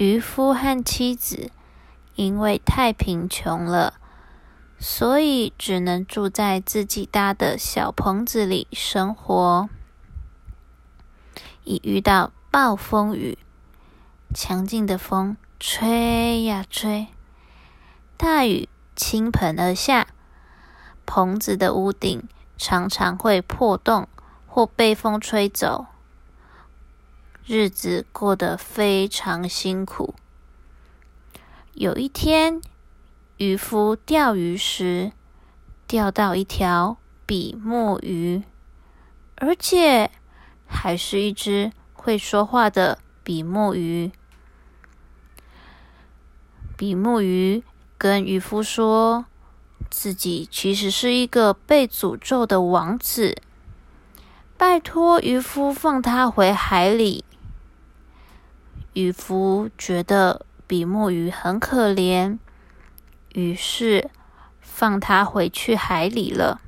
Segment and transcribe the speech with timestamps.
[0.00, 1.50] 渔夫和妻子
[2.14, 4.00] 因为太贫穷了，
[4.78, 9.68] 所以只能住在自己搭的小棚子里生活。
[11.64, 13.36] 一遇到暴风雨，
[14.32, 17.08] 强劲的风吹呀吹，
[18.16, 20.06] 大雨倾盆而下，
[21.04, 22.26] 棚子的屋顶
[22.56, 24.08] 常常会破洞
[24.46, 25.88] 或被风吹走。
[27.46, 30.14] 日子过得非常辛苦。
[31.72, 32.60] 有一天，
[33.38, 35.12] 渔夫钓鱼时
[35.86, 38.42] 钓到一条比目鱼，
[39.36, 40.10] 而且
[40.66, 44.12] 还是一只会说话的比目鱼。
[46.76, 47.62] 比目鱼
[47.98, 49.24] 跟渔夫说，
[49.90, 53.42] 自己其实是一个被诅咒的王子，
[54.56, 57.24] 拜托渔夫放他回海里。
[58.92, 62.38] 渔夫觉得比目鱼很可怜，
[63.34, 64.10] 于是
[64.60, 66.60] 放它回去海里了。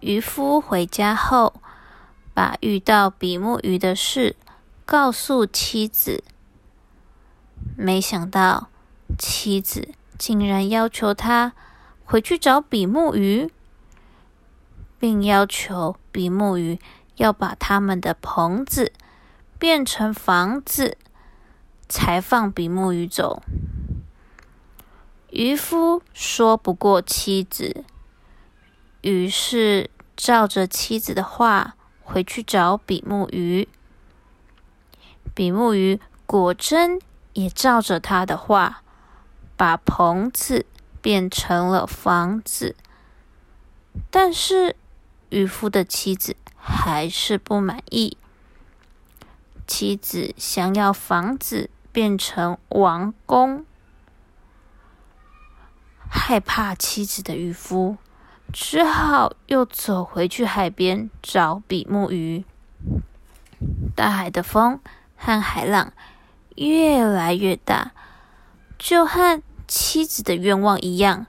[0.00, 1.54] 渔夫回家后，
[2.34, 4.36] 把遇到比目鱼的事
[4.84, 6.22] 告诉妻子，
[7.76, 8.68] 没想到
[9.18, 11.52] 妻子竟然要求他
[12.04, 13.50] 回去找比目鱼，
[14.98, 16.78] 并要求比目鱼
[17.16, 18.92] 要把他们的棚子。
[19.58, 20.96] 变成房子，
[21.88, 23.42] 才放比目鱼走。
[25.30, 27.84] 渔夫说不过妻子，
[29.00, 33.68] 于是照着妻子的话回去找比目鱼。
[35.34, 37.00] 比目鱼果真
[37.32, 38.82] 也照着他的话，
[39.56, 40.66] 把棚子
[41.00, 42.76] 变成了房子。
[44.10, 44.76] 但是
[45.30, 48.17] 渔夫的妻子还是不满意。
[49.68, 53.66] 妻子想要房子变成王宫，
[56.10, 57.98] 害怕妻子的渔夫
[58.50, 62.46] 只好又走回去海边找比目鱼。
[63.94, 64.80] 大海的风
[65.14, 65.92] 和海浪
[66.56, 67.92] 越来越大，
[68.78, 71.26] 就和妻子的愿望一样。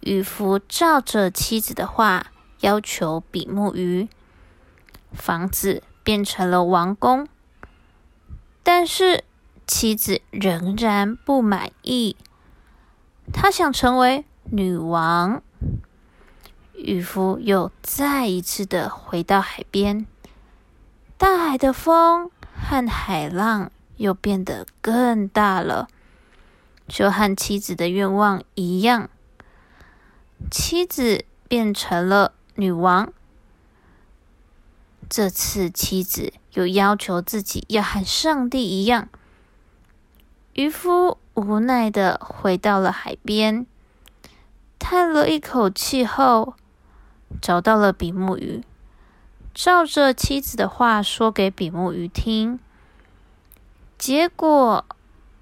[0.00, 2.28] 渔夫照着妻子的话
[2.60, 4.08] 要求比目鱼
[5.12, 5.82] 房子。
[6.06, 7.26] 变成了王宫，
[8.62, 9.24] 但是
[9.66, 12.14] 妻子仍然不满意。
[13.32, 15.42] 她想成为女王。
[16.74, 20.06] 渔夫又再一次的回到海边，
[21.18, 25.88] 大海的风和海浪又变得更大了，
[26.86, 29.10] 就和妻子的愿望一样。
[30.52, 33.12] 妻子变成了女王。
[35.08, 39.08] 这次妻子又要求自己要和上帝一样。
[40.54, 43.66] 渔夫无奈的回到了海边，
[44.78, 46.54] 叹了一口气后，
[47.40, 48.64] 找到了比目鱼，
[49.54, 52.58] 照着妻子的话说给比目鱼听。
[53.96, 54.84] 结果，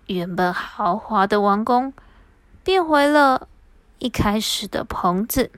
[0.07, 1.93] 原本豪华的王宫
[2.63, 3.49] 变回了
[3.99, 5.51] 一开始的棚子，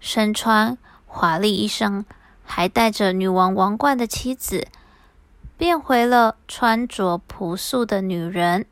[0.00, 2.04] 身穿华丽衣裳。
[2.50, 4.66] 还带着女王王冠的妻子，
[5.58, 8.64] 变回了穿着朴素的女人。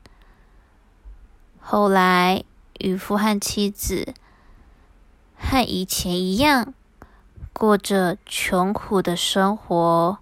[1.60, 2.42] 后来，
[2.78, 4.14] 渔夫和妻子
[5.36, 6.72] 和以前一样，
[7.52, 10.18] 过着穷苦的生活。